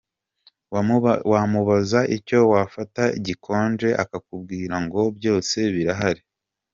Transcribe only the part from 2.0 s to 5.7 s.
icyo wafata gikonje akakubwira ngo byose